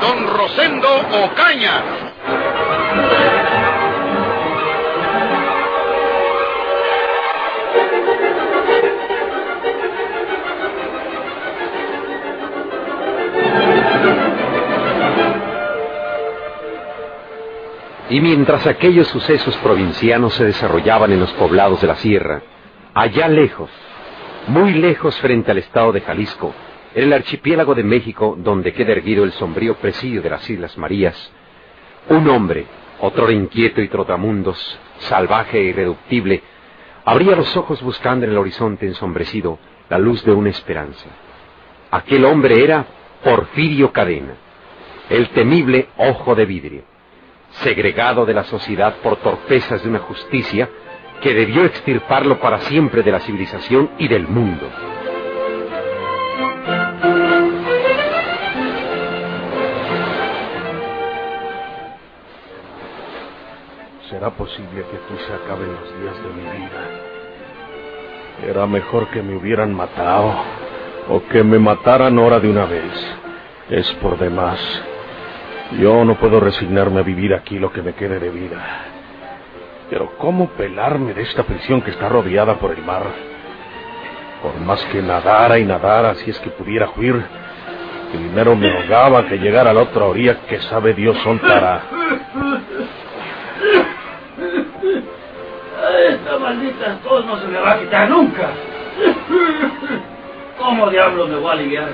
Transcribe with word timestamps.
don 0.00 0.26
Rosendo 0.26 0.88
Ocaña. 1.24 1.82
Y 18.10 18.20
mientras 18.20 18.66
aquellos 18.66 19.06
sucesos 19.06 19.56
provincianos 19.58 20.34
se 20.34 20.44
desarrollaban 20.44 21.12
en 21.12 21.20
los 21.20 21.32
poblados 21.34 21.80
de 21.80 21.86
la 21.86 21.94
sierra, 21.94 22.42
allá 22.92 23.28
lejos, 23.28 23.70
muy 24.48 24.74
lejos 24.74 25.14
frente 25.20 25.52
al 25.52 25.58
estado 25.58 25.92
de 25.92 26.00
Jalisco, 26.00 26.52
en 26.94 27.04
el 27.04 27.12
archipiélago 27.12 27.74
de 27.74 27.84
México, 27.84 28.36
donde 28.38 28.72
queda 28.72 28.92
erguido 28.92 29.24
el 29.24 29.32
sombrío 29.32 29.76
presidio 29.76 30.22
de 30.22 30.30
las 30.30 30.48
Islas 30.48 30.76
Marías, 30.76 31.32
un 32.08 32.28
hombre, 32.28 32.66
otro 33.00 33.30
inquieto 33.30 33.80
y 33.80 33.88
trotamundos, 33.88 34.78
salvaje 34.98 35.58
e 35.58 35.64
irreductible, 35.64 36.42
abría 37.04 37.36
los 37.36 37.56
ojos 37.56 37.80
buscando 37.82 38.24
en 38.24 38.32
el 38.32 38.38
horizonte 38.38 38.86
ensombrecido 38.86 39.58
la 39.88 39.98
luz 39.98 40.24
de 40.24 40.32
una 40.32 40.50
esperanza. 40.50 41.06
Aquel 41.90 42.24
hombre 42.24 42.62
era 42.62 42.86
Porfirio 43.22 43.92
Cadena, 43.92 44.34
el 45.08 45.28
temible 45.30 45.88
ojo 45.96 46.34
de 46.34 46.46
vidrio, 46.46 46.82
segregado 47.62 48.26
de 48.26 48.34
la 48.34 48.44
sociedad 48.44 48.96
por 49.02 49.16
torpezas 49.16 49.82
de 49.82 49.88
una 49.88 49.98
justicia 50.00 50.68
que 51.20 51.34
debió 51.34 51.64
extirparlo 51.64 52.40
para 52.40 52.60
siempre 52.60 53.02
de 53.02 53.12
la 53.12 53.20
civilización 53.20 53.90
y 53.98 54.08
del 54.08 54.26
mundo. 54.26 54.68
¿Será 64.20 64.32
posible 64.32 64.82
que 64.82 64.96
aquí 64.98 65.14
se 65.26 65.32
acaben 65.32 65.72
los 65.72 65.88
días 65.98 66.14
de 66.22 66.28
mi 66.34 66.42
vida? 66.42 66.82
Era 68.50 68.66
mejor 68.66 69.08
que 69.08 69.22
me 69.22 69.34
hubieran 69.34 69.72
matado 69.72 70.34
o 71.08 71.22
que 71.30 71.42
me 71.42 71.58
mataran 71.58 72.18
ahora 72.18 72.38
de 72.38 72.50
una 72.50 72.66
vez. 72.66 73.16
Es 73.70 73.90
por 73.94 74.18
demás. 74.18 74.60
Yo 75.78 76.04
no 76.04 76.16
puedo 76.16 76.38
resignarme 76.38 77.00
a 77.00 77.02
vivir 77.02 77.32
aquí 77.32 77.58
lo 77.58 77.72
que 77.72 77.80
me 77.80 77.94
quede 77.94 78.18
de 78.18 78.28
vida. 78.28 78.62
Pero 79.88 80.12
¿cómo 80.18 80.50
pelarme 80.50 81.14
de 81.14 81.22
esta 81.22 81.44
prisión 81.44 81.80
que 81.80 81.92
está 81.92 82.10
rodeada 82.10 82.56
por 82.56 82.72
el 82.72 82.84
mar? 82.84 83.04
Por 84.42 84.60
más 84.60 84.84
que 84.92 85.00
nadara 85.00 85.58
y 85.58 85.64
nadara, 85.64 86.14
si 86.16 86.30
es 86.30 86.38
que 86.40 86.50
pudiera 86.50 86.90
huir, 86.94 87.24
primero 88.12 88.54
me 88.54 88.70
ahogaba 88.70 89.26
que 89.26 89.38
llegar 89.38 89.66
a 89.66 89.72
la 89.72 89.80
otra 89.80 90.04
orilla 90.04 90.40
que 90.46 90.60
sabe 90.60 90.92
Dios 90.92 91.16
para... 91.40 91.84
Esta 96.40 96.54
maldita 96.54 96.96
tos 97.04 97.26
no 97.26 97.38
se 97.38 97.46
me 97.48 97.58
va 97.58 97.72
a 97.72 97.80
quitar 97.80 98.08
nunca. 98.08 98.48
¿Cómo 100.58 100.88
diablos 100.88 101.28
me 101.28 101.36
voy 101.36 101.50
a 101.50 101.52
aliviar 101.52 101.88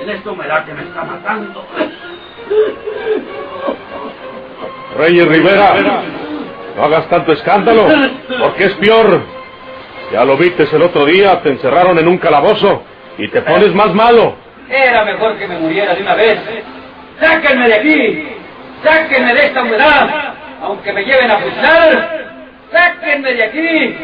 en 0.00 0.08
esta 0.08 0.30
humedad 0.30 0.64
que 0.64 0.72
me 0.72 0.82
está 0.82 1.04
matando? 1.04 1.62
Reyes 4.96 5.28
Rivera, 5.28 5.74
no 6.74 6.84
hagas 6.84 7.06
tanto 7.08 7.32
escándalo, 7.32 7.86
porque 8.40 8.64
es 8.64 8.72
peor. 8.74 9.20
Ya 10.10 10.24
lo 10.24 10.38
viste 10.38 10.66
el 10.72 10.82
otro 10.82 11.04
día, 11.04 11.42
te 11.42 11.50
encerraron 11.50 11.98
en 11.98 12.08
un 12.08 12.16
calabozo 12.16 12.82
y 13.18 13.28
te 13.28 13.42
pones 13.42 13.74
más 13.74 13.92
malo. 13.92 14.36
Era 14.70 15.04
mejor 15.04 15.36
que 15.36 15.46
me 15.46 15.58
muriera 15.58 15.94
de 15.94 16.00
una 16.00 16.14
vez. 16.14 16.38
¡Sáquenme 17.20 17.68
de 17.68 17.74
aquí! 17.74 18.28
¡Sáquenme 18.82 19.34
de 19.34 19.44
esta 19.44 19.62
humedad! 19.62 20.34
Aunque 20.62 20.94
me 20.94 21.04
lleven 21.04 21.30
a 21.30 21.36
fusilar, 21.38 22.21
¡sáquenme 22.72 23.34
de 23.34 23.44
aquí! 23.44 23.96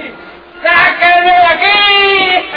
¡Sáquenme 0.62 1.30
de 1.30 1.46
aquí! 1.46 2.48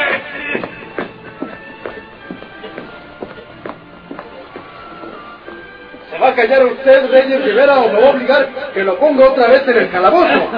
¿Se 6.12 6.18
va 6.20 6.28
a 6.28 6.36
callar 6.36 6.66
usted, 6.66 7.10
Reyes 7.10 7.46
Rivera, 7.46 7.80
o 7.80 7.92
me 7.92 8.00
va 8.00 8.08
a 8.08 8.12
obligar 8.12 8.50
que 8.74 8.84
lo 8.84 8.98
ponga 9.00 9.30
otra 9.30 9.48
vez 9.48 9.68
en 9.68 9.78
el 9.78 9.90
calabozo? 9.90 10.50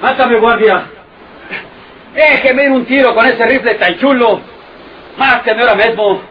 ¡Mátame, 0.00 0.38
guardia! 0.38 0.86
Déjeme 2.14 2.70
un 2.70 2.86
tiro 2.86 3.14
con 3.14 3.26
ese 3.26 3.44
rifle 3.44 3.74
tan 3.74 3.98
chulo. 3.98 4.40
Máteme 5.18 5.62
ahora 5.62 5.74
mismo. 5.74 6.22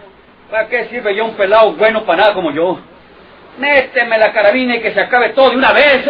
¿Para 0.49 0.67
qué 0.67 0.85
sirve 0.85 1.15
yo 1.15 1.25
un 1.25 1.35
pelado 1.35 1.73
bueno 1.73 2.03
para 2.03 2.21
nada 2.21 2.33
como 2.33 2.51
yo? 2.51 2.79
Méteme 3.57 4.17
la 4.17 4.33
carabina 4.33 4.75
y 4.75 4.81
que 4.81 4.93
se 4.93 4.99
acabe 4.99 5.29
todo 5.29 5.51
de 5.51 5.57
una 5.57 5.71
vez. 5.71 6.05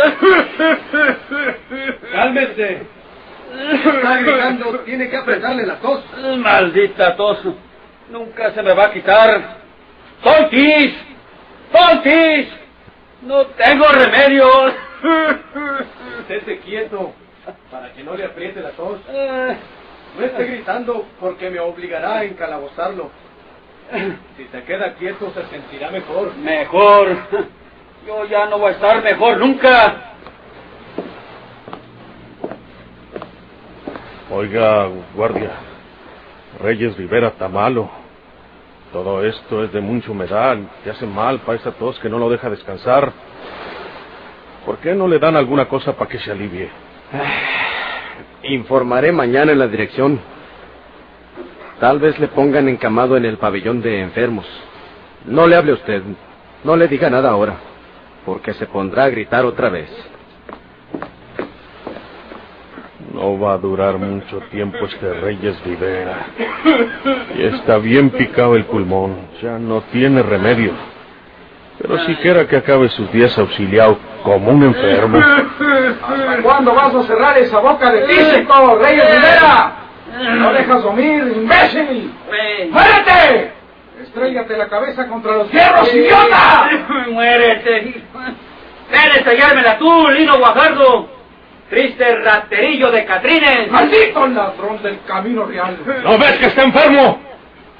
Cálmese. 2.11 2.81
Está 3.73 4.17
gritando, 4.17 4.79
tiene 4.79 5.09
que 5.09 5.17
apretarle 5.17 5.66
la 5.66 5.75
tos. 5.75 6.03
Maldita 6.38 7.16
tos. 7.16 7.39
Nunca 8.09 8.51
se 8.51 8.61
me 8.61 8.73
va 8.73 8.85
a 8.85 8.91
quitar. 8.91 9.57
¡Tontis! 10.23 10.94
¡Tontis! 11.72 12.47
No 13.22 13.45
tengo 13.47 13.85
remedio. 13.88 14.47
Estése 16.22 16.59
quieto, 16.59 17.13
para 17.72 17.91
que 17.94 18.03
no 18.03 18.16
le 18.16 18.25
apriete 18.25 18.61
la 18.61 18.72
tos. 18.72 19.00
No 20.17 20.25
esté 20.25 20.45
gritando 20.45 21.05
porque 21.19 21.50
me 21.50 21.59
obligará 21.59 22.19
a 22.19 22.23
encalabozarlo. 22.23 23.11
Si 24.38 24.46
se 24.46 24.63
queda 24.63 24.94
quieto 24.96 25.31
se 25.34 25.46
sentirá 25.47 25.91
mejor. 25.91 26.35
Mejor. 26.38 27.18
Yo 28.07 28.25
ya 28.25 28.46
no 28.47 28.59
voy 28.59 28.69
a 28.69 28.72
estar 28.72 29.03
mejor 29.03 29.38
nunca. 29.40 30.13
Oiga, 34.31 34.90
guardia, 35.13 35.51
Reyes 36.59 36.97
Rivera 36.97 37.29
está 37.29 37.47
malo. 37.47 37.90
Todo 38.91 39.23
esto 39.23 39.63
es 39.63 39.72
de 39.72 39.81
mucha 39.81 40.12
humedad, 40.12 40.57
te 40.84 40.90
hace 40.90 41.06
mal 41.06 41.40
para 41.40 41.57
esa 41.57 41.72
tos 41.72 42.00
que 42.00 42.09
no 42.09 42.17
lo 42.17 42.29
deja 42.29 42.50
descansar. 42.50 43.12
¿Por 44.66 44.78
qué 44.79 44.96
no 44.96 45.07
le 45.07 45.19
dan 45.19 45.35
alguna 45.35 45.66
cosa 45.66 45.94
para 45.94 46.09
que 46.09 46.19
se 46.19 46.31
alivie? 46.31 46.69
Informaré 48.44 49.12
mañana 49.12 49.52
en 49.52 49.59
la 49.59 49.67
dirección. 49.67 50.19
Tal 51.79 51.99
vez 51.99 52.17
le 52.19 52.27
pongan 52.29 52.69
encamado 52.69 53.17
en 53.17 53.25
el 53.25 53.37
pabellón 53.37 53.81
de 53.81 54.01
enfermos. 54.01 54.45
No 55.25 55.47
le 55.47 55.55
hable 55.55 55.73
usted. 55.73 56.03
No 56.63 56.75
le 56.75 56.87
diga 56.87 57.09
nada 57.09 57.29
ahora. 57.29 57.55
Porque 58.25 58.53
se 58.53 58.65
pondrá 58.65 59.05
a 59.05 59.09
gritar 59.09 59.45
otra 59.45 59.69
vez. 59.69 59.89
No 63.13 63.39
va 63.39 63.53
a 63.53 63.57
durar 63.57 63.97
mucho 63.97 64.39
tiempo 64.51 64.77
este 64.85 65.13
Reyes 65.13 65.61
Rivera. 65.63 66.27
Y 67.37 67.43
está 67.43 67.78
bien 67.78 68.09
picado 68.09 68.55
el 68.55 68.66
pulmón. 68.66 69.28
Ya 69.41 69.59
no 69.59 69.81
tiene 69.91 70.23
remedio. 70.23 70.73
Pero 71.78 71.99
siquiera 72.05 72.47
que 72.47 72.55
acabe 72.55 72.87
sus 72.89 73.11
días 73.11 73.37
auxiliado 73.37 73.97
como 74.23 74.49
un 74.51 74.63
enfermo. 74.63 75.17
¿Hasta 75.17 76.41
cuándo 76.41 76.73
vas 76.73 76.95
a 76.95 77.03
cerrar 77.03 77.37
esa 77.37 77.59
boca 77.59 77.91
de 77.91 78.07
físico, 78.07 78.79
Reyes 78.81 79.16
Rivera? 79.16 79.84
¿No 80.16 80.53
dejas 80.53 80.84
dormir, 80.84 81.34
imbécil? 81.35 82.14
¡Muérete! 82.72 83.52
Estrellate 84.02 84.58
la 84.58 84.67
cabeza 84.70 85.08
contra 85.08 85.34
los 85.34 85.52
hierros, 85.52 85.94
idiota. 85.94 86.70
Muérete. 87.12 88.03
Ven 88.91 89.12
a 89.12 89.16
estrellármela 89.16 89.78
tú, 89.78 90.09
Lino 90.09 90.38
Guajardo. 90.38 91.09
Triste 91.70 92.16
raterillo 92.17 92.91
de 92.91 93.06
Catrines. 93.06 93.72
¡Maldito 93.72 94.28
ladrón 94.28 94.82
del 94.84 95.00
camino 95.06 95.46
real! 95.46 95.78
¿No 96.03 96.17
ves 96.17 96.38
que 96.38 96.46
está 96.46 96.64
enfermo? 96.64 97.20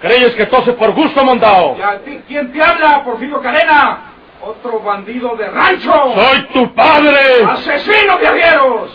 ¿Crees 0.02 0.34
que 0.34 0.46
tose 0.48 0.74
por 0.74 0.92
gusto, 0.92 1.24
mondao? 1.24 1.78
¿Y 1.78 1.82
a 1.82 2.00
ti 2.00 2.22
quién 2.28 2.52
te 2.52 2.62
habla, 2.62 3.04
Porfirio 3.04 3.40
Cadena? 3.42 4.00
¡Otro 4.42 4.80
bandido 4.80 5.36
de 5.36 5.48
rancho! 5.48 5.94
¡Soy 6.16 6.42
tu 6.54 6.74
padre! 6.76 7.44
¡Asesino 7.48 8.18
de 8.18 8.28
arrieros! 8.28 8.92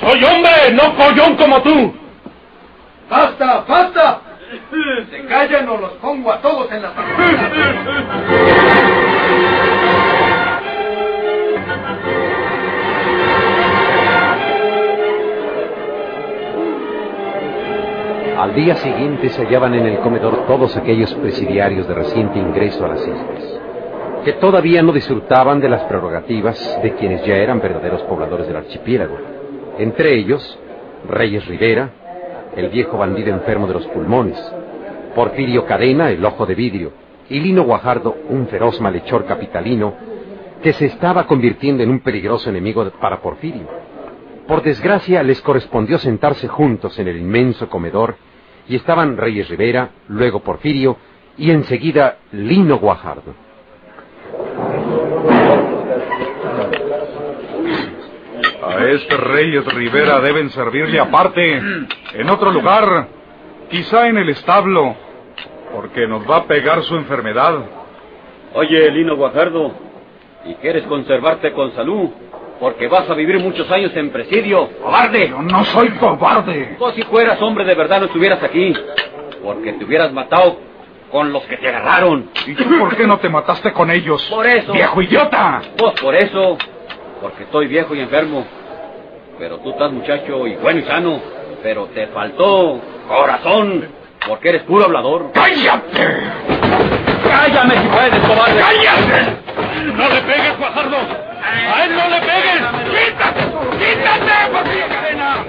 ¡Soy 0.00 0.24
hombre, 0.24 0.72
no 0.72 0.94
collón 0.96 1.36
como 1.36 1.62
tú! 1.62 2.01
¡Basta, 3.12 3.64
basta! 3.68 4.20
Se 5.10 5.26
callan 5.26 5.68
o 5.68 5.76
los 5.76 5.92
pongo 6.00 6.32
a 6.32 6.40
todos 6.40 6.72
en 6.72 6.80
la. 6.80 6.92
Al 18.38 18.54
día 18.54 18.76
siguiente 18.76 19.28
se 19.28 19.44
hallaban 19.44 19.74
en 19.74 19.84
el 19.84 19.98
comedor 19.98 20.46
todos 20.46 20.74
aquellos 20.78 21.12
presidiarios 21.16 21.86
de 21.86 21.92
reciente 21.92 22.38
ingreso 22.38 22.86
a 22.86 22.88
las 22.88 23.06
islas, 23.06 23.60
que 24.24 24.32
todavía 24.34 24.82
no 24.82 24.90
disfrutaban 24.90 25.60
de 25.60 25.68
las 25.68 25.82
prerrogativas 25.82 26.80
de 26.82 26.94
quienes 26.94 27.26
ya 27.26 27.36
eran 27.36 27.60
verdaderos 27.60 28.00
pobladores 28.04 28.46
del 28.46 28.56
archipiélago. 28.56 29.18
Entre 29.76 30.14
ellos, 30.14 30.58
Reyes 31.06 31.44
Rivera, 31.46 31.90
el 32.56 32.68
viejo 32.68 32.98
bandido 32.98 33.30
enfermo 33.30 33.66
de 33.66 33.74
los 33.74 33.86
pulmones, 33.88 34.38
Porfirio 35.14 35.66
Cadena, 35.66 36.10
el 36.10 36.24
ojo 36.24 36.46
de 36.46 36.54
vidrio, 36.54 36.92
y 37.28 37.40
Lino 37.40 37.62
Guajardo, 37.62 38.16
un 38.28 38.46
feroz 38.48 38.80
malhechor 38.80 39.24
capitalino, 39.26 39.94
que 40.62 40.72
se 40.72 40.86
estaba 40.86 41.26
convirtiendo 41.26 41.82
en 41.82 41.90
un 41.90 42.00
peligroso 42.00 42.50
enemigo 42.50 42.88
para 43.00 43.20
Porfirio. 43.20 43.66
Por 44.46 44.62
desgracia, 44.62 45.22
les 45.22 45.40
correspondió 45.40 45.98
sentarse 45.98 46.48
juntos 46.48 46.98
en 46.98 47.08
el 47.08 47.16
inmenso 47.16 47.68
comedor, 47.68 48.16
y 48.68 48.76
estaban 48.76 49.16
Reyes 49.16 49.48
Rivera, 49.48 49.90
luego 50.08 50.40
Porfirio, 50.40 50.96
y 51.36 51.50
enseguida 51.50 52.18
Lino 52.32 52.78
Guajardo. 52.78 53.34
A 58.62 58.84
este 58.86 59.16
Reyes 59.16 59.64
Rivera 59.74 60.20
deben 60.20 60.50
servirle 60.50 61.00
aparte, 61.00 61.60
en 62.14 62.30
otro 62.30 62.50
lugar, 62.50 63.08
quizá 63.70 64.08
en 64.08 64.18
el 64.18 64.28
establo, 64.28 64.94
porque 65.72 66.06
nos 66.06 66.28
va 66.28 66.38
a 66.38 66.44
pegar 66.44 66.82
su 66.82 66.94
enfermedad. 66.96 67.54
Oye, 68.54 68.90
Lino 68.90 69.16
Guajardo, 69.16 69.72
¿y 70.44 70.54
quieres 70.56 70.84
conservarte 70.84 71.52
con 71.52 71.72
salud? 71.74 72.10
Porque 72.60 72.86
vas 72.86 73.08
a 73.08 73.14
vivir 73.14 73.40
muchos 73.40 73.68
años 73.70 73.90
en 73.96 74.10
presidio. 74.10 74.68
¡Cobarde! 74.80 75.28
Yo 75.30 75.42
no 75.42 75.64
soy 75.64 75.88
cobarde. 75.90 76.76
Tú 76.78 76.90
si 76.92 77.02
fueras 77.02 77.40
hombre 77.42 77.64
de 77.64 77.74
verdad 77.74 78.00
no 78.00 78.06
estuvieras 78.06 78.42
aquí. 78.42 78.72
Porque 79.42 79.72
te 79.72 79.84
hubieras 79.84 80.12
matado 80.12 80.58
con 81.10 81.32
los 81.32 81.42
que 81.44 81.56
te 81.56 81.68
agarraron. 81.68 82.30
¿Y 82.46 82.54
tú 82.54 82.64
por 82.78 82.96
qué 82.96 83.06
no 83.06 83.18
te 83.18 83.28
mataste 83.28 83.72
con 83.72 83.90
ellos? 83.90 84.22
Por 84.30 84.46
eso. 84.46 84.72
¡Viejo 84.72 85.02
idiota! 85.02 85.60
Pues 85.76 86.00
por 86.00 86.14
eso. 86.14 86.56
Porque 87.20 87.42
estoy 87.44 87.66
viejo 87.66 87.96
y 87.96 88.00
enfermo. 88.00 88.46
Pero 89.40 89.58
tú 89.58 89.70
estás 89.70 89.90
muchacho 89.90 90.46
y 90.46 90.54
bueno 90.56 90.80
y 90.80 90.82
sano. 90.84 91.20
Pero 91.62 91.86
te 91.86 92.06
faltó 92.08 92.80
corazón. 93.08 93.88
Porque 94.26 94.50
eres 94.50 94.62
puro 94.62 94.84
hablador. 94.84 95.32
¡Cállate! 95.32 96.22
¡Cállame 97.28 97.76
si 97.76 97.88
puedes, 97.88 98.20
cobarde! 98.20 98.60
¡Cállate! 98.60 99.36
¡No 99.94 100.08
le 100.08 100.20
pegues, 100.22 100.58
Guajardo! 100.58 100.96
¡A 100.96 101.84
él 101.84 101.96
no 101.96 102.08
le 102.08 102.20
pegues! 102.20 102.60
¡Quítate! 103.06 103.40
¡Quítate, 103.78 104.52
Porfirio 104.52 104.88
Cadena! 104.88 105.44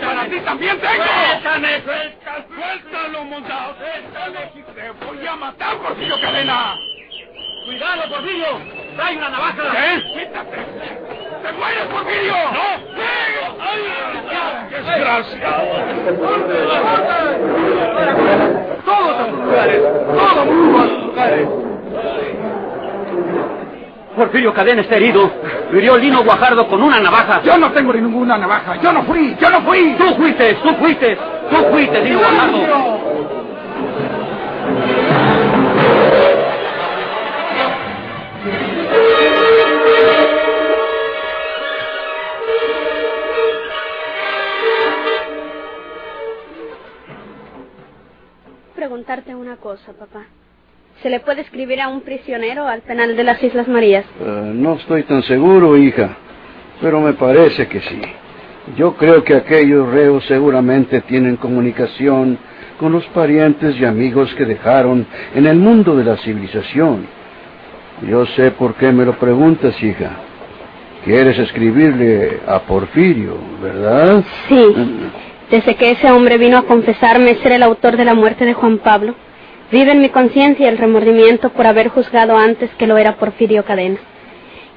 ¡Para 0.00 0.24
ti 0.28 0.40
también 0.40 0.80
tengo! 0.80 1.04
¡Suéltame, 1.04 1.82
suéltalo! 1.82 2.44
¡Suéltalo, 2.56 3.24
montado! 3.24 3.74
¡Suéltalo! 3.78 4.40
¡Te 4.74 5.06
voy 5.06 5.26
a 5.26 5.36
matar, 5.36 5.76
Porfirio 5.76 6.20
Cadena! 6.20 6.76
¡Cuidado, 7.64 8.02
Porfirio! 8.08 8.46
¡Trae 8.96 9.16
una 9.16 9.28
navaja! 9.28 9.62
¿Qué? 9.70 10.20
¡Quítate! 10.20 11.19
¡Te 11.42 11.52
mueres, 11.52 11.84
Porfirio! 11.84 12.34
¡No! 12.52 12.66
¡Desgraciado! 14.70 15.64
¡Todos 18.84 19.16
a 19.16 19.30
sus 19.30 19.38
lugares! 19.38 19.82
¡Todo 19.82 20.44
mundo 20.44 20.78
a 20.78 20.82
sus 20.88 21.02
lugares! 21.04 21.48
Porfirio 24.16 24.52
Cadena 24.52 24.82
está 24.82 24.96
herido. 24.96 25.30
Hirió 25.72 25.96
Lino 25.96 26.22
Guajardo 26.24 26.68
con 26.68 26.82
una 26.82 27.00
navaja. 27.00 27.42
Yo 27.42 27.56
no 27.56 27.72
tengo 27.72 27.92
ninguna 27.92 28.36
navaja. 28.36 28.76
Yo 28.82 28.92
no 28.92 29.04
fui. 29.04 29.36
Yo 29.40 29.48
no 29.50 29.62
fui. 29.62 29.94
Tú 29.96 30.14
fuiste, 30.16 30.54
tú 30.54 30.74
fuiste. 30.74 31.16
Tú 31.48 31.56
fuiste, 31.70 32.00
Lino 32.04 32.18
Guajardo. 32.18 33.39
Preguntarte 49.00 49.34
una 49.34 49.56
cosa, 49.56 49.92
papá. 49.98 50.26
¿Se 51.02 51.08
le 51.08 51.20
puede 51.20 51.40
escribir 51.40 51.80
a 51.80 51.88
un 51.88 52.02
prisionero 52.02 52.66
al 52.66 52.82
penal 52.82 53.16
de 53.16 53.24
las 53.24 53.42
Islas 53.42 53.66
Marías? 53.66 54.04
Eh, 54.20 54.52
no 54.54 54.74
estoy 54.74 55.04
tan 55.04 55.22
seguro, 55.22 55.74
hija, 55.78 56.18
pero 56.82 57.00
me 57.00 57.14
parece 57.14 57.66
que 57.66 57.80
sí. 57.80 58.02
Yo 58.76 58.94
creo 58.96 59.24
que 59.24 59.36
aquellos 59.36 59.90
reos 59.90 60.22
seguramente 60.26 61.00
tienen 61.02 61.36
comunicación 61.36 62.36
con 62.78 62.92
los 62.92 63.06
parientes 63.06 63.74
y 63.80 63.86
amigos 63.86 64.34
que 64.34 64.44
dejaron 64.44 65.06
en 65.34 65.46
el 65.46 65.56
mundo 65.56 65.96
de 65.96 66.04
la 66.04 66.18
civilización. 66.18 67.06
Yo 68.06 68.26
sé 68.26 68.50
por 68.50 68.74
qué 68.74 68.92
me 68.92 69.06
lo 69.06 69.18
preguntas, 69.18 69.82
hija. 69.82 70.10
Quieres 71.06 71.38
escribirle 71.38 72.40
a 72.46 72.58
Porfirio, 72.60 73.38
¿verdad? 73.62 74.22
Sí. 74.46 74.74
Desde 75.50 75.74
que 75.74 75.90
ese 75.90 76.10
hombre 76.12 76.38
vino 76.38 76.58
a 76.58 76.62
confesarme 76.62 77.34
ser 77.36 77.52
el 77.52 77.64
autor 77.64 77.96
de 77.96 78.04
la 78.04 78.14
muerte 78.14 78.44
de 78.44 78.54
Juan 78.54 78.78
Pablo, 78.78 79.16
vive 79.72 79.90
en 79.90 80.00
mi 80.00 80.08
conciencia 80.08 80.68
el 80.68 80.78
remordimiento 80.78 81.50
por 81.50 81.66
haber 81.66 81.88
juzgado 81.88 82.36
antes 82.36 82.70
que 82.78 82.86
lo 82.86 82.96
era 82.96 83.16
Porfirio 83.16 83.64
Cadena. 83.64 83.98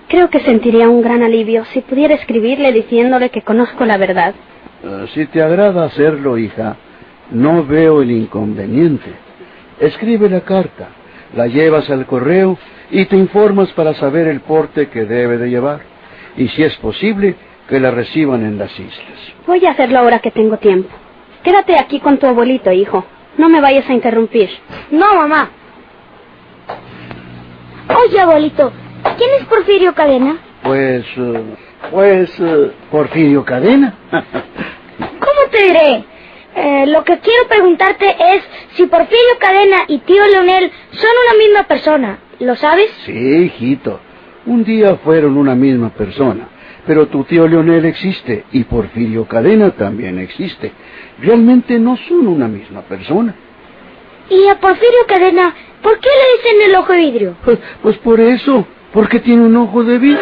Creo 0.08 0.32
que 0.32 0.40
sentiría 0.40 0.90
un 0.90 1.04
gran 1.04 1.22
alivio 1.22 1.64
si 1.66 1.82
pudiera 1.82 2.16
escribirle 2.16 2.72
diciéndole 2.72 3.30
que 3.30 3.44
conozco 3.44 3.86
la 3.86 3.98
verdad. 3.98 4.34
Eh, 4.84 5.06
si 5.14 5.28
te 5.28 5.44
agrada 5.44 5.86
hacerlo, 5.86 6.40
hija, 6.40 6.76
no 7.30 7.64
veo 7.64 8.02
el 8.02 8.10
inconveniente. 8.10 9.12
Escribe 9.80 10.28
la 10.28 10.42
carta, 10.42 10.90
la 11.36 11.46
llevas 11.46 11.88
al 11.92 12.08
correo 12.08 12.58
y 12.90 13.06
te 13.06 13.16
informas 13.16 13.72
para 13.74 13.94
saber 13.94 14.28
el 14.28 14.42
porte 14.42 14.90
que 14.90 15.06
debe 15.06 15.38
de 15.38 15.50
llevar. 15.50 15.82
Y 16.36 16.48
si 16.50 16.64
es 16.64 16.76
posible, 16.78 17.36
que 17.68 17.80
la 17.80 17.92
reciban 17.92 18.44
en 18.44 18.58
las 18.58 18.72
islas. 18.80 19.34
Voy 19.48 19.66
a 19.66 19.72
hacerlo 19.72 20.00
ahora 20.00 20.20
que 20.20 20.32
tengo 20.32 20.58
tiempo. 20.58 20.90
Quédate 21.44 21.78
aquí 21.78 22.00
con 22.00 22.18
tu 22.18 22.28
abuelito, 22.28 22.72
hijo. 22.72 23.06
No 23.38 23.50
me 23.50 23.62
vayas 23.62 23.90
a 23.90 23.94
interrumpir. 23.94 24.50
No, 24.92 25.16
mamá. 25.16 25.50
Oye, 27.90 28.20
abuelito, 28.20 28.72
¿quién 29.18 29.30
es 29.40 29.46
Porfirio 29.46 29.94
Cadena? 29.94 30.38
Pues, 30.64 31.06
eh, 31.18 31.44
pues, 31.92 32.40
eh, 32.40 32.72
Porfirio 32.90 33.44
Cadena. 33.44 33.94
¿Cómo 35.00 35.50
te 35.52 35.64
diré? 35.64 36.04
Eh, 36.56 36.86
lo 36.88 37.04
que 37.04 37.20
quiero 37.20 37.48
preguntarte 37.50 38.16
es 38.36 38.44
si 38.74 38.86
Porfirio 38.86 39.38
Cadena 39.40 39.78
y 39.88 40.00
tío 40.00 40.24
Leonel 40.26 40.72
son 40.92 41.10
una 41.28 41.44
misma 41.44 41.64
persona. 41.68 42.20
¿Lo 42.40 42.56
sabes? 42.56 42.90
Sí, 43.06 43.12
hijito. 43.12 44.00
Un 44.46 44.64
día 44.64 44.96
fueron 44.98 45.38
una 45.38 45.56
misma 45.56 45.90
persona. 45.90 46.48
Pero 46.86 47.08
tu 47.08 47.24
tío 47.24 47.48
Leonel 47.48 47.86
existe 47.86 48.44
y 48.52 48.66
Porfirio 48.66 49.26
Cadena 49.26 49.72
también 49.72 50.20
existe. 50.20 50.72
Realmente 51.22 51.80
no 51.80 51.96
son 51.96 52.28
una 52.28 52.48
misma 52.48 52.82
persona. 52.82 53.36
¿Y 54.30 54.48
a 54.48 54.60
Porfirio 54.60 55.06
Cadena, 55.08 55.54
por 55.82 56.00
qué 56.00 56.10
le 56.10 56.38
dicen 56.38 56.70
el 56.70 56.76
ojo 56.76 56.92
de 56.92 57.00
vidrio? 57.00 57.36
Pues, 57.44 57.60
pues 57.82 57.98
por 58.00 58.20
eso, 58.20 58.66
porque 58.92 59.20
tiene 59.20 59.44
un 59.44 59.56
ojo 59.56 59.84
de 59.84 59.98
vidrio. 59.98 60.20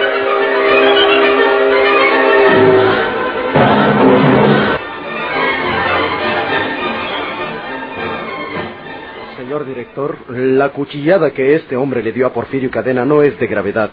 Señor 9.37 9.65
director, 9.65 10.17
la 10.29 10.69
cuchillada 10.69 11.31
que 11.31 11.55
este 11.55 11.75
hombre 11.75 12.03
le 12.03 12.11
dio 12.11 12.27
a 12.27 12.33
Porfirio 12.33 12.69
Cadena 12.69 13.03
no 13.03 13.23
es 13.23 13.39
de 13.39 13.47
gravedad. 13.47 13.91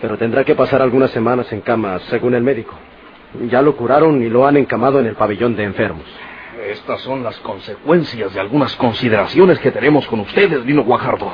Pero 0.00 0.18
tendrá 0.18 0.44
que 0.44 0.54
pasar 0.54 0.82
algunas 0.82 1.10
semanas 1.10 1.50
en 1.52 1.60
cama, 1.60 1.98
según 2.10 2.34
el 2.34 2.42
médico. 2.42 2.74
Ya 3.48 3.62
lo 3.62 3.76
curaron 3.76 4.22
y 4.22 4.28
lo 4.28 4.46
han 4.46 4.56
encamado 4.56 5.00
en 5.00 5.06
el 5.06 5.14
pabellón 5.14 5.56
de 5.56 5.64
enfermos. 5.64 6.04
Estas 6.70 7.00
son 7.02 7.22
las 7.22 7.36
consecuencias 7.38 8.32
de 8.34 8.40
algunas 8.40 8.74
consideraciones 8.76 9.58
que 9.58 9.70
tenemos 9.70 10.06
con 10.06 10.20
ustedes, 10.20 10.64
Lino 10.64 10.84
Guajardo. 10.84 11.30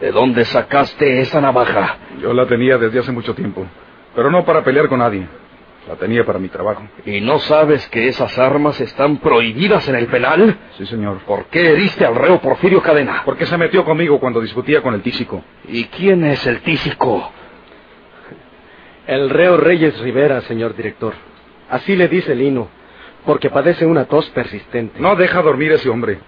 ¿De 0.00 0.12
dónde 0.12 0.44
sacaste 0.44 1.20
esa 1.20 1.40
navaja? 1.40 1.96
Yo 2.20 2.32
la 2.32 2.46
tenía 2.46 2.78
desde 2.78 3.00
hace 3.00 3.12
mucho 3.12 3.34
tiempo, 3.34 3.66
pero 4.14 4.30
no 4.30 4.44
para 4.44 4.62
pelear 4.62 4.88
con 4.88 5.00
nadie. 5.00 5.26
La 5.88 5.96
tenía 5.96 6.24
para 6.24 6.38
mi 6.38 6.48
trabajo. 6.48 6.82
¿Y 7.04 7.20
no 7.20 7.38
sabes 7.38 7.88
que 7.88 8.06
esas 8.06 8.38
armas 8.38 8.80
están 8.80 9.16
prohibidas 9.16 9.88
en 9.88 9.96
el 9.96 10.06
penal? 10.06 10.56
Sí, 10.76 10.86
señor. 10.86 11.18
¿Por 11.26 11.46
qué 11.46 11.72
heriste 11.72 12.04
al 12.04 12.14
reo 12.14 12.40
Porfirio 12.40 12.82
Cadena? 12.82 13.22
Porque 13.24 13.46
se 13.46 13.56
metió 13.56 13.84
conmigo 13.84 14.20
cuando 14.20 14.40
discutía 14.40 14.82
con 14.82 14.94
el 14.94 15.02
tísico. 15.02 15.42
¿Y 15.66 15.84
quién 15.84 16.24
es 16.24 16.46
el 16.46 16.60
tísico? 16.60 17.32
El 19.10 19.28
reo 19.28 19.56
Reyes 19.56 19.98
Rivera, 19.98 20.40
señor 20.42 20.76
director. 20.76 21.14
Así 21.68 21.96
le 21.96 22.06
dice 22.06 22.32
Lino, 22.36 22.68
porque 23.26 23.50
padece 23.50 23.84
una 23.84 24.04
tos 24.04 24.30
persistente. 24.30 25.00
No 25.00 25.16
deja 25.16 25.42
dormir 25.42 25.72
ese 25.72 25.88
hombre. 25.88 26.20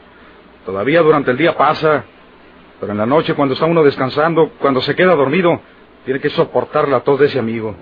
Todavía 0.67 1.01
durante 1.01 1.31
el 1.31 1.37
día 1.37 1.57
pasa, 1.57 2.05
pero 2.81 2.91
en 2.91 2.99
la 2.99 3.07
noche 3.07 3.35
cuando 3.35 3.55
está 3.55 3.67
uno 3.67 3.85
descansando, 3.85 4.51
cuando 4.59 4.81
se 4.81 4.97
queda 4.97 5.15
dormido, 5.15 5.61
tiene 6.05 6.19
que 6.19 6.29
soportar 6.31 6.89
la 6.89 6.99
tos 7.03 7.21
de 7.21 7.27
ese 7.27 7.39
amigo. 7.39 7.73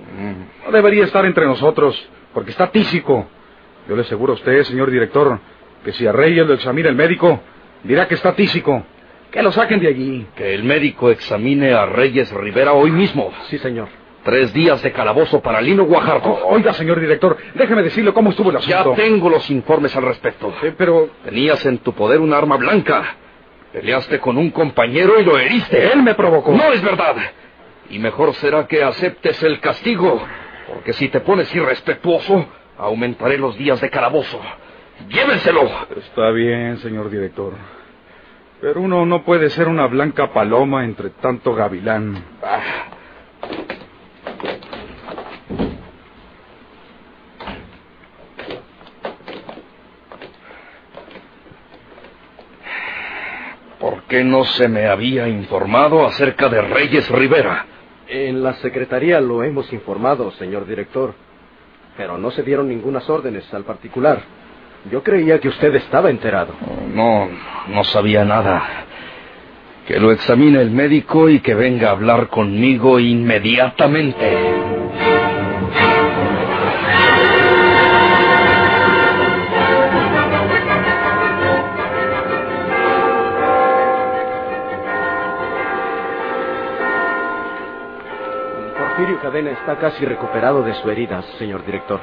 No 0.66 0.70
debería 0.70 1.04
estar 1.04 1.24
entre 1.24 1.46
nosotros, 1.46 1.98
porque 2.34 2.50
está 2.50 2.70
tísico. 2.70 3.26
Yo 3.88 3.96
le 3.96 4.02
aseguro 4.02 4.34
a 4.34 4.36
usted, 4.36 4.64
señor 4.64 4.90
director, 4.90 5.40
Que 5.82 5.92
si 5.92 6.06
a 6.06 6.12
Reyes 6.12 6.46
lo 6.46 6.52
examina 6.52 6.90
el 6.90 6.94
médico, 6.94 7.40
dirá 7.84 8.06
que 8.06 8.16
está 8.16 8.34
tísico. 8.34 8.84
Que 9.30 9.42
lo 9.42 9.50
saquen 9.50 9.80
de 9.80 9.88
allí. 9.88 10.26
Que 10.36 10.52
el 10.52 10.62
médico 10.62 11.08
examine 11.08 11.72
a 11.72 11.86
Reyes 11.86 12.30
Rivera 12.32 12.74
hoy 12.74 12.90
mismo. 12.90 13.32
Sí, 13.48 13.56
señor. 13.56 13.99
Tres 14.24 14.52
días 14.52 14.82
de 14.82 14.92
calabozo 14.92 15.40
para 15.40 15.60
Lino 15.62 15.84
Guajardo. 15.84 16.28
O- 16.30 16.48
oiga, 16.54 16.72
señor 16.74 17.00
director, 17.00 17.36
déjeme 17.54 17.82
decirle 17.82 18.12
cómo 18.12 18.30
estuvo 18.30 18.50
el 18.50 18.58
Ya 18.58 18.80
asunto. 18.80 19.00
tengo 19.00 19.30
los 19.30 19.48
informes 19.50 19.96
al 19.96 20.04
respecto. 20.04 20.52
Pero 20.76 21.08
Tenías 21.24 21.64
en 21.66 21.78
tu 21.78 21.92
poder 21.94 22.20
un 22.20 22.32
arma 22.34 22.56
blanca. 22.56 23.16
Peleaste 23.72 24.18
con 24.18 24.36
un 24.36 24.50
compañero 24.50 25.18
y 25.20 25.24
lo 25.24 25.38
heriste. 25.38 25.92
él 25.92 26.02
me 26.02 26.14
provocó. 26.14 26.52
No 26.52 26.72
es 26.72 26.82
verdad. 26.82 27.14
Y 27.88 27.98
mejor 27.98 28.34
será 28.34 28.66
que 28.66 28.82
aceptes 28.82 29.42
el 29.42 29.58
castigo. 29.60 30.20
Porque 30.68 30.92
si 30.92 31.08
te 31.08 31.20
pones 31.20 31.52
irrespetuoso, 31.54 32.46
aumentaré 32.78 33.38
los 33.38 33.56
días 33.56 33.80
de 33.80 33.88
calabozo. 33.90 34.40
Llévenselo. 35.08 35.62
Está 35.96 36.30
bien, 36.30 36.76
señor 36.78 37.08
director. 37.10 37.54
Pero 38.60 38.82
uno 38.82 39.06
no 39.06 39.22
puede 39.24 39.48
ser 39.48 39.66
una 39.68 39.86
blanca 39.86 40.32
paloma 40.34 40.84
entre 40.84 41.08
tanto 41.10 41.54
gavilán. 41.54 42.22
¿Por 42.40 42.89
qué 54.10 54.24
no 54.24 54.44
se 54.44 54.68
me 54.68 54.88
había 54.88 55.28
informado 55.28 56.04
acerca 56.04 56.48
de 56.48 56.60
Reyes 56.60 57.08
Rivera? 57.08 57.64
En 58.08 58.42
la 58.42 58.54
secretaría 58.54 59.20
lo 59.20 59.44
hemos 59.44 59.72
informado, 59.72 60.32
señor 60.32 60.66
director. 60.66 61.14
Pero 61.96 62.18
no 62.18 62.32
se 62.32 62.42
dieron 62.42 62.68
ningunas 62.68 63.08
órdenes 63.08 63.52
al 63.54 63.64
particular. 63.64 64.20
Yo 64.90 65.02
creía 65.04 65.38
que 65.38 65.48
usted 65.48 65.72
estaba 65.76 66.10
enterado. 66.10 66.54
No, 66.92 67.28
no 67.68 67.84
sabía 67.84 68.24
nada. 68.24 68.84
Que 69.86 70.00
lo 70.00 70.10
examine 70.10 70.60
el 70.60 70.72
médico 70.72 71.28
y 71.28 71.38
que 71.38 71.54
venga 71.54 71.88
a 71.88 71.92
hablar 71.92 72.28
conmigo 72.28 72.98
inmediatamente. 72.98 74.49
Cadena 89.20 89.50
está 89.50 89.76
casi 89.76 90.04
recuperado 90.06 90.62
de 90.62 90.72
su 90.74 90.90
herida, 90.90 91.22
señor 91.38 91.64
director. 91.66 92.00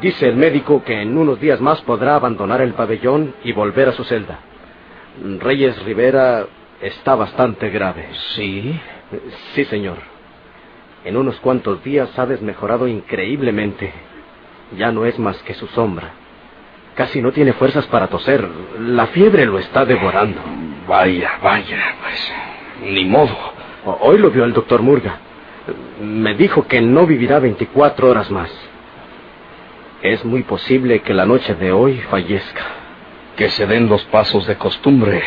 Dice 0.00 0.28
el 0.28 0.36
médico 0.36 0.82
que 0.84 1.02
en 1.02 1.18
unos 1.18 1.40
días 1.40 1.60
más 1.60 1.82
podrá 1.82 2.14
abandonar 2.14 2.60
el 2.60 2.72
pabellón 2.74 3.34
y 3.42 3.52
volver 3.52 3.88
a 3.88 3.92
su 3.92 4.04
celda. 4.04 4.38
Reyes 5.40 5.82
Rivera 5.82 6.46
está 6.80 7.16
bastante 7.16 7.68
grave. 7.70 8.08
¿Sí? 8.34 8.80
Sí, 9.54 9.64
señor. 9.64 9.98
En 11.04 11.16
unos 11.16 11.36
cuantos 11.40 11.82
días 11.82 12.16
ha 12.18 12.26
desmejorado 12.26 12.86
increíblemente. 12.86 13.92
Ya 14.76 14.92
no 14.92 15.04
es 15.04 15.18
más 15.18 15.42
que 15.42 15.54
su 15.54 15.66
sombra. 15.68 16.12
Casi 16.94 17.20
no 17.20 17.32
tiene 17.32 17.54
fuerzas 17.54 17.86
para 17.86 18.06
toser. 18.06 18.48
La 18.80 19.08
fiebre 19.08 19.46
lo 19.46 19.58
está 19.58 19.84
devorando. 19.84 20.40
Vaya, 20.86 21.38
vaya, 21.42 21.96
pues. 22.02 22.32
Ni 22.92 23.04
modo. 23.04 23.36
Hoy 24.00 24.18
lo 24.18 24.30
vio 24.30 24.44
el 24.44 24.52
doctor 24.52 24.80
Murga. 24.80 25.25
Me 26.00 26.34
dijo 26.34 26.66
que 26.66 26.80
no 26.80 27.06
vivirá 27.06 27.38
24 27.38 28.10
horas 28.10 28.30
más. 28.30 28.50
Es 30.02 30.24
muy 30.24 30.42
posible 30.42 31.00
que 31.00 31.14
la 31.14 31.26
noche 31.26 31.54
de 31.54 31.72
hoy 31.72 31.98
fallezca. 32.10 32.64
Que 33.36 33.50
se 33.50 33.66
den 33.66 33.88
los 33.88 34.04
pasos 34.04 34.46
de 34.46 34.56
costumbre 34.56 35.22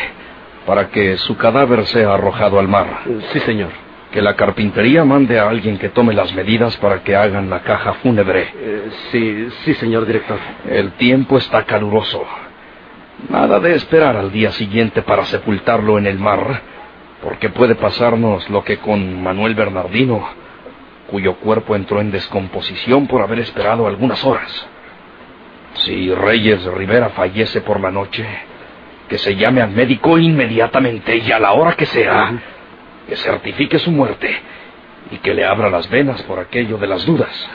para 0.66 0.88
que 0.88 1.16
su 1.18 1.36
cadáver 1.36 1.86
sea 1.86 2.14
arrojado 2.14 2.58
al 2.58 2.68
mar. 2.68 3.00
Sí, 3.32 3.40
señor. 3.40 3.70
Que 4.12 4.22
la 4.22 4.34
carpintería 4.34 5.04
mande 5.04 5.38
a 5.38 5.48
alguien 5.48 5.78
que 5.78 5.88
tome 5.88 6.14
las 6.14 6.34
medidas 6.34 6.76
para 6.78 7.02
que 7.02 7.14
hagan 7.14 7.48
la 7.48 7.60
caja 7.62 7.94
fúnebre. 7.94 8.48
Eh, 8.54 8.90
sí, 9.10 9.48
sí, 9.64 9.74
señor 9.74 10.06
director. 10.06 10.38
El 10.68 10.92
tiempo 10.92 11.38
está 11.38 11.64
caluroso. 11.64 12.24
Nada 13.28 13.60
de 13.60 13.74
esperar 13.74 14.16
al 14.16 14.32
día 14.32 14.50
siguiente 14.52 15.02
para 15.02 15.24
sepultarlo 15.26 15.98
en 15.98 16.06
el 16.06 16.18
mar, 16.18 16.62
porque 17.22 17.50
puede 17.50 17.74
pasarnos 17.74 18.48
lo 18.48 18.64
que 18.64 18.78
con 18.78 19.22
Manuel 19.22 19.54
Bernardino, 19.54 20.26
cuyo 21.08 21.36
cuerpo 21.36 21.76
entró 21.76 22.00
en 22.00 22.10
descomposición 22.10 23.06
por 23.06 23.22
haber 23.22 23.40
esperado 23.40 23.86
algunas 23.86 24.24
horas. 24.24 24.66
Si 25.74 26.12
Reyes 26.14 26.64
Rivera 26.64 27.10
fallece 27.10 27.60
por 27.60 27.80
la 27.80 27.90
noche, 27.90 28.26
que 29.08 29.18
se 29.18 29.36
llame 29.36 29.60
al 29.60 29.70
médico 29.70 30.18
inmediatamente 30.18 31.16
y 31.16 31.30
a 31.32 31.38
la 31.38 31.52
hora 31.52 31.74
que 31.74 31.86
sea, 31.86 32.32
que 33.08 33.16
certifique 33.16 33.78
su 33.78 33.90
muerte 33.90 34.34
y 35.10 35.18
que 35.18 35.34
le 35.34 35.44
abra 35.44 35.68
las 35.68 35.88
venas 35.90 36.22
por 36.22 36.38
aquello 36.38 36.78
de 36.78 36.86
las 36.86 37.04
dudas. 37.04 37.50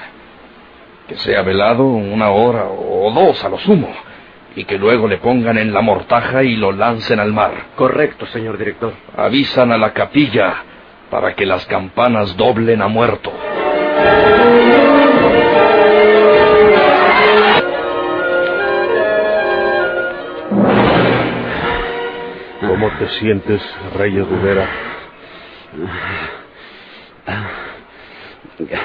Que 1.08 1.16
sea 1.18 1.44
velado 1.44 1.86
una 1.86 2.30
hora 2.30 2.66
o 2.66 3.12
dos 3.14 3.44
a 3.44 3.50
lo 3.50 3.58
sumo 3.60 3.96
y 4.56 4.64
que 4.64 4.78
luego 4.78 5.08
le 5.08 5.18
pongan 5.18 5.58
en 5.58 5.74
la 5.74 5.82
mortaja 5.82 6.44
y 6.44 6.56
lo 6.56 6.72
lancen 6.72 7.20
al 7.20 7.34
mar. 7.34 7.52
Correcto, 7.76 8.26
señor 8.28 8.58
director. 8.58 8.94
Avisan 9.16 9.72
a 9.72 9.78
la 9.78 9.92
capilla 9.92 10.56
para 11.10 11.36
que 11.36 11.46
las 11.46 11.66
campanas 11.66 12.36
doblen 12.38 12.82
a 12.82 12.88
muerto. 12.88 13.32
¿Cómo 22.62 22.90
te 22.98 23.08
sientes, 23.20 23.62
Reyes 23.98 24.28
Rivera? 24.28 24.68
Ya, 28.60 28.82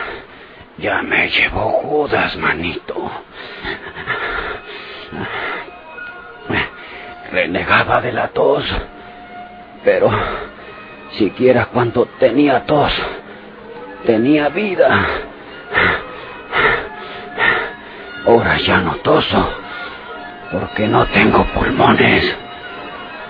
ya 0.78 1.02
me 1.02 1.28
llevó 1.30 1.70
Judas, 1.70 2.36
manito. 2.36 3.10
Renegaba 7.32 8.00
de 8.00 8.12
la 8.12 8.28
tos, 8.28 8.64
pero 9.84 10.10
siquiera 11.12 11.66
cuando 11.66 12.06
tenía 12.18 12.64
tos, 12.66 12.92
tenía 14.04 14.48
vida. 14.48 15.06
Ahora 18.26 18.58
ya 18.58 18.80
no 18.80 18.96
toso, 18.96 19.48
porque 20.50 20.88
no 20.88 21.06
tengo 21.06 21.44
pulmones. 21.46 22.36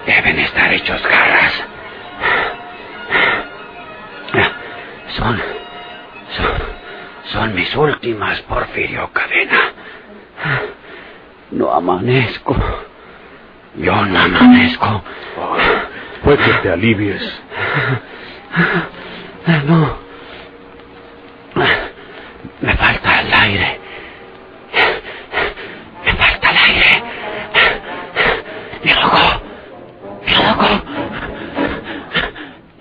Deben 0.06 0.38
estar 0.38 0.72
hechos 0.72 1.02
garras. 1.02 1.64
Son, 5.16 5.40
son, 6.36 6.52
son 7.32 7.54
mis 7.54 7.74
últimas, 7.76 8.40
Porfirio 8.42 9.10
Cadena. 9.12 9.72
No 11.50 11.72
amanezco. 11.72 12.56
Yo 13.80 14.04
no 14.06 14.18
amanezco. 14.18 15.02
Fue 16.22 16.36
que 16.36 16.52
te 16.62 16.70
alivies. 16.70 17.40
No. 19.66 19.96
Me 22.60 22.76
falta 22.76 23.20
el 23.22 23.32
aire. 23.32 23.80
Me 26.04 26.12
falta 26.12 26.50
el 26.50 26.56
aire. 26.58 27.02
Me 28.84 28.92
ahogo. 28.92 29.42
Me 30.26 30.34
ahogo. 30.34 30.82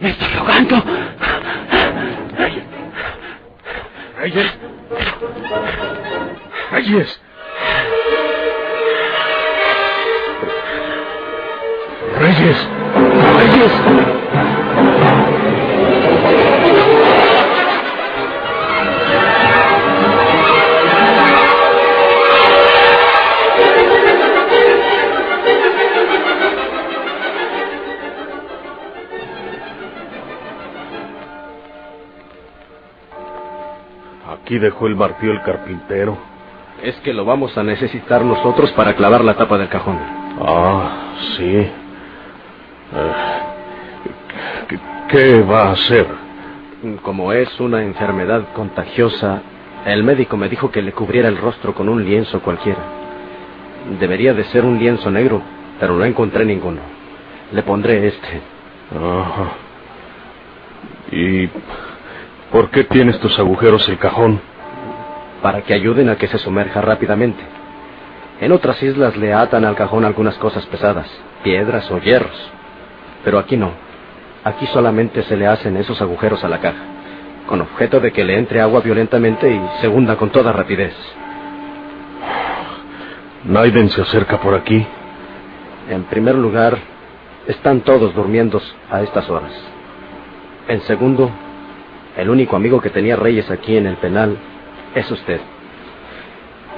Me 0.01 0.09
estoy 0.09 0.33
ahogando. 0.37 0.83
Reyes. 2.37 2.63
Reyes. 4.17 4.53
Reyes. 6.71 7.18
Aquí 34.29 34.59
dejó 34.59 34.85
el 34.85 34.95
martillo 34.95 35.31
el 35.31 35.41
carpintero. 35.41 36.15
Es 36.83 36.95
que 36.97 37.13
lo 37.13 37.25
vamos 37.25 37.57
a 37.57 37.63
necesitar 37.63 38.23
nosotros 38.23 38.71
para 38.73 38.95
clavar 38.95 39.23
la 39.23 39.35
tapa 39.35 39.57
del 39.57 39.69
cajón. 39.69 39.97
Ah, 40.39 41.15
sí. 41.35 41.55
Eh, 41.55 41.71
¿qué, 44.67 44.79
qué 45.09 45.41
va 45.41 45.69
a 45.69 45.71
hacer? 45.71 46.05
Como 47.01 47.33
es 47.33 47.59
una 47.59 47.81
enfermedad 47.81 48.53
contagiosa, 48.53 49.41
el 49.85 50.03
médico 50.03 50.37
me 50.37 50.47
dijo 50.47 50.69
que 50.69 50.83
le 50.83 50.91
cubriera 50.91 51.27
el 51.27 51.37
rostro 51.37 51.73
con 51.73 51.89
un 51.89 52.05
lienzo 52.05 52.39
cualquiera. 52.41 52.79
Debería 53.99 54.35
de 54.35 54.43
ser 54.45 54.63
un 54.63 54.77
lienzo 54.77 55.09
negro, 55.09 55.41
pero 55.79 55.95
no 55.95 56.05
encontré 56.05 56.45
ninguno. 56.45 56.81
Le 57.51 57.63
pondré 57.63 58.07
este. 58.07 58.41
Ajá. 58.95 59.51
¿Y 61.11 61.49
por 62.51 62.69
qué 62.71 62.83
tiene 62.83 63.11
estos 63.11 63.37
agujeros 63.39 63.87
el 63.89 63.97
cajón? 63.97 64.41
Para 65.41 65.61
que 65.61 65.73
ayuden 65.73 66.09
a 66.09 66.15
que 66.15 66.27
se 66.27 66.37
sumerja 66.37 66.81
rápidamente. 66.81 67.43
En 68.41 68.51
otras 68.51 68.81
islas 68.81 69.17
le 69.17 69.33
atan 69.33 69.65
al 69.65 69.75
cajón 69.75 70.05
algunas 70.05 70.35
cosas 70.35 70.65
pesadas, 70.65 71.09
piedras 71.43 71.89
o 71.91 71.99
hierros. 71.99 72.51
Pero 73.23 73.37
aquí 73.37 73.57
no. 73.57 73.71
Aquí 74.43 74.65
solamente 74.67 75.23
se 75.23 75.35
le 75.35 75.47
hacen 75.47 75.75
esos 75.77 76.01
agujeros 76.01 76.43
a 76.43 76.49
la 76.49 76.59
caja, 76.59 76.81
con 77.47 77.61
objeto 77.61 77.99
de 77.99 78.13
que 78.13 78.23
le 78.23 78.37
entre 78.37 78.61
agua 78.61 78.79
violentamente 78.79 79.51
y 79.51 79.61
se 79.81 79.87
hunda 79.87 80.15
con 80.15 80.29
toda 80.29 80.53
rapidez. 80.53 80.95
Naiden 83.43 83.89
se 83.89 84.01
acerca 84.01 84.39
por 84.39 84.53
aquí. 84.53 84.85
En 85.89 86.03
primer 86.03 86.35
lugar, 86.35 86.77
están 87.47 87.81
todos 87.81 88.13
durmiendo 88.13 88.61
a 88.89 89.01
estas 89.01 89.29
horas. 89.29 89.51
En 90.67 90.81
segundo, 90.81 91.31
el 92.19 92.29
único 92.29 92.55
amigo 92.55 92.81
que 92.81 92.89
tenía 92.89 93.15
Reyes 93.15 93.49
aquí 93.49 93.77
en 93.77 93.87
el 93.87 93.95
penal 93.97 94.37
es 94.95 95.09
usted. 95.09 95.39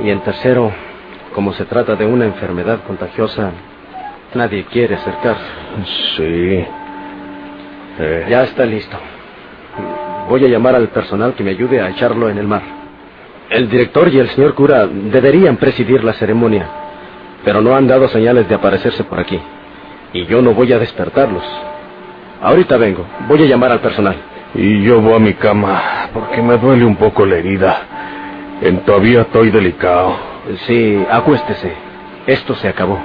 Y 0.04 0.10
en 0.10 0.22
tercero, 0.22 0.72
como 1.34 1.54
se 1.54 1.66
trata 1.66 1.96
de 1.96 2.06
una 2.06 2.26
enfermedad 2.26 2.84
contagiosa, 2.86 3.52
nadie 4.34 4.66
quiere 4.66 4.96
acercarse. 4.96 5.44
Sí. 6.16 6.66
Eh. 8.00 8.26
Ya 8.30 8.44
está 8.44 8.66
listo. 8.66 8.98
Voy 10.30 10.46
a 10.46 10.48
llamar 10.48 10.76
al 10.76 10.90
personal 10.90 11.34
que 11.34 11.44
me 11.44 11.52
ayude 11.52 11.82
a 11.82 11.90
echarlo 11.90 12.30
en 12.30 12.38
el 12.38 12.48
mar. 12.48 12.62
El 13.50 13.70
director 13.70 14.08
y 14.08 14.20
el 14.20 14.30
señor 14.30 14.54
cura 14.54 14.88
deberían 14.88 15.58
presidir 15.58 16.04
la 16.04 16.14
ceremonia, 16.14 16.68
pero 17.44 17.62
no 17.62 17.76
han 17.76 17.88
dado 17.88 18.08
señales 18.08 18.48
de 18.48 18.56
aparecerse 18.56 19.04
por 19.04 19.20
aquí. 19.20 19.40
Y 20.14 20.26
yo 20.26 20.42
no 20.42 20.54
voy 20.54 20.72
a 20.72 20.80
despertarlos. 20.80 21.44
Ahorita 22.42 22.78
vengo. 22.78 23.06
Voy 23.28 23.44
a 23.44 23.46
llamar 23.46 23.72
al 23.72 23.82
personal. 23.82 24.31
Y 24.56 24.84
yo 24.84 25.02
voy 25.02 25.16
a 25.16 25.20
mi 25.20 25.34
cama 25.36 26.10
porque 26.14 26.42
me 26.42 26.58
duele 26.58 26.86
un 26.86 26.96
poco 26.98 27.26
la 27.26 27.38
herida. 27.38 27.78
En 28.62 28.80
todavía 28.86 29.22
estoy 29.22 29.50
delicado. 29.50 30.16
Sí, 30.68 31.06
acuéstese. 31.10 31.74
Esto 32.28 32.56
se 32.56 32.68
acabó. 32.68 33.00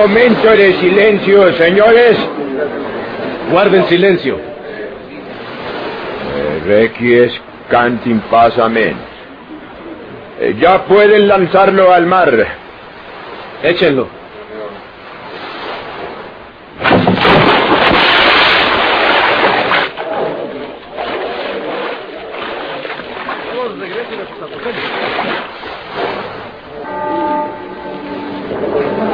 Momento 0.00 0.50
de 0.50 0.72
silencio, 0.80 1.52
señores. 1.54 2.16
Guarden 3.50 3.84
silencio. 3.86 4.38
Eh, 6.36 6.62
Requies 6.66 7.32
cantin 7.68 8.20
pasament. 8.30 8.96
Eh, 10.40 10.54
Ya 10.58 10.84
pueden 10.84 11.28
lanzarlo 11.28 11.92
al 11.92 12.06
mar. 12.06 12.30
Échenlo. 13.62 14.08
Señor 28.72 29.09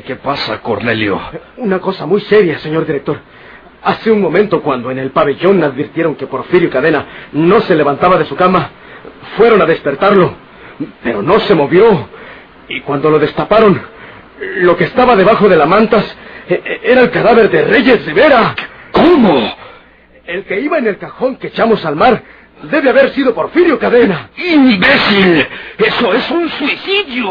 ¿Qué, 0.00 0.16
pasa, 0.16 0.62
Cornelio? 0.62 1.20
Una 1.58 1.78
cosa 1.78 2.06
muy 2.06 2.22
seria, 2.22 2.58
señor 2.60 2.86
director. 2.86 3.18
Hace 3.82 4.10
un 4.10 4.22
momento, 4.22 4.62
cuando 4.62 4.90
en 4.90 4.98
el 4.98 5.10
pabellón 5.10 5.62
advirtieron 5.62 6.14
que 6.14 6.26
Porfirio 6.26 6.70
Cadena 6.70 7.28
no 7.32 7.60
se 7.60 7.74
levantaba 7.74 8.16
de 8.16 8.24
su 8.24 8.34
cama, 8.34 8.70
fueron 9.36 9.60
a 9.60 9.66
despertarlo, 9.66 10.32
pero 11.02 11.20
no 11.20 11.38
se 11.40 11.54
movió. 11.54 12.08
Y 12.70 12.80
cuando 12.80 13.10
lo 13.10 13.18
destaparon, 13.18 13.82
lo 14.60 14.78
que 14.78 14.84
estaba 14.84 15.14
debajo 15.14 15.46
de 15.46 15.58
la 15.58 15.66
mantas 15.66 16.04
eh, 16.48 16.62
eh, 16.64 16.80
era 16.84 17.02
el 17.02 17.10
cadáver 17.10 17.50
de 17.50 17.62
Reyes 17.62 18.06
Rivera. 18.06 18.54
¿Cómo? 18.92 19.54
El 20.24 20.44
que 20.44 20.58
iba 20.58 20.78
en 20.78 20.86
el 20.86 20.96
cajón 20.96 21.36
que 21.36 21.48
echamos 21.48 21.84
al 21.84 21.96
mar 21.96 22.22
debe 22.62 22.88
haber 22.88 23.10
sido 23.10 23.34
Porfirio 23.34 23.78
Cadena. 23.78 24.30
¡Imbécil! 24.38 25.46
¡Eso 25.76 26.14
es 26.14 26.30
un 26.30 26.48
suicidio! 26.48 27.30